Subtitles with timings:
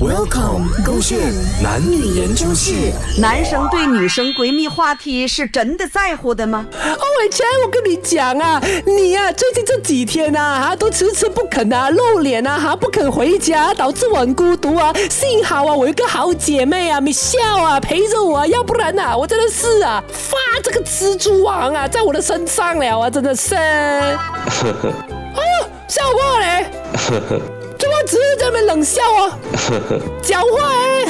[0.00, 1.18] Welcome，勾线
[1.60, 2.72] 男女研究室。
[3.20, 6.64] 男生对女生闺蜜话题是真的在乎的吗？
[6.72, 14.92] 哦，伟全，我跟你讲啊，你呀、最近这几天啊，哈都迟迟不肯啊露脸啊，哈不肯回家，导致我很孤独啊。
[15.10, 23.56] 幸好啊，我有一个好姐妹啊，Michelle 啊陪着我啊，要不然呐、我真的是啊发这个蜘蛛网啊在我的身上了啊，真的是。
[23.56, 24.12] 哎
[25.34, 26.70] 呦，笑我嘞！
[28.48, 29.38] 怎么只是在那边冷笑啊？
[30.22, 31.04] 讲话哎、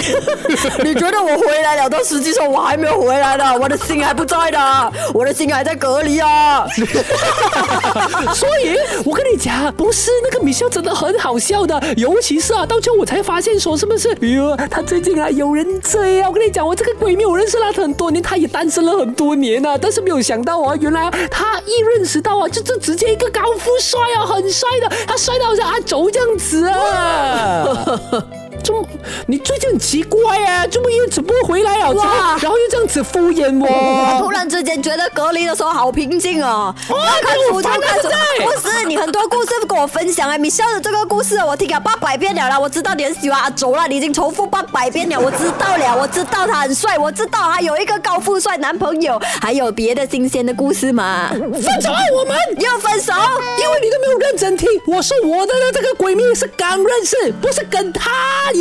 [0.85, 6.67] 你觉得我回来了，但实际上我还没有回来呢，我的心还不在的，我的心还在隔离啊。
[8.35, 14.11] 所以，我跟你讲，不是那个米笑真的很好笑的，尤其是啊，到最后我才发现说，是不是？
[14.23, 16.29] 哎呦，她最近啊有人追啊！
[16.29, 27.28] 我跟你讲，我这个闺蜜，我认识她很多年，她也单身了很多年啊，但是没有想到啊，原来她一认识到啊，就就直接一个高富帅啊，很帅的，他帅到像阿轴这样子啊。
[27.29, 27.75] 啊
[28.11, 28.25] 哈
[28.69, 28.87] 怎么？
[29.27, 30.67] 你最近很奇怪啊？
[30.67, 31.93] 怎么又怎么回来了？
[31.93, 34.31] 哇然后又这样子敷衍我我突？
[34.31, 36.75] 然之间觉得隔离的时候好平静哦。
[36.91, 51.29] 哦看给我书就翻了看书现在，不是你很多故事跟我分享哎，米笑的这个故事我听了八百遍了啦，我知道你很喜欢阿卓了，你已经重复八百遍了，我知道了，我知道他很帅，我知道他有一个高富帅男朋友，还有别的新鲜的故事吗？
[51.33, 52.37] 分手啊，我们！
[52.61, 53.13] 要分手？
[53.61, 58.11] 因为你都没有认真听，我说我的这个闺蜜是刚认识，不是跟他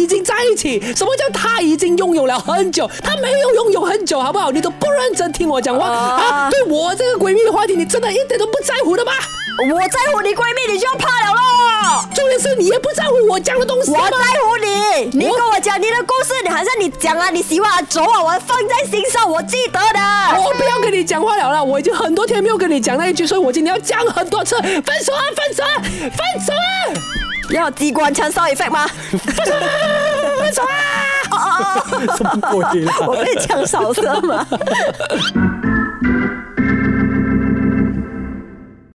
[0.02, 0.80] 已经在一起。
[0.95, 2.90] 什么叫他已经拥有了很久？
[3.03, 4.52] 他没有拥有很久，好不好？
[4.52, 6.50] 你都不认真听我讲话啊啊！
[6.50, 9.12] 对我这个闺蜜的话题，你真的一点都不在乎的吗？
[9.73, 12.06] 我在乎你闺蜜，你就要怕了咯。
[12.14, 20.42] 重点是你也不在乎我讲的东西吗我在乎你，你跟我讲你的故事，你好像你讲啊，你喜欢啊，走啊，我放在心上，我记得的。
[20.44, 28.86] 我不要跟你讲话了啦，我已经很多天没有跟你讲那一句，所以我今天要讲很多次，分手啊，分手啊，分手啊，要有机关枪 sound effect 吗？
[32.17, 32.94] 什么鬼啦？
[33.08, 34.45] 我被枪扫射吗？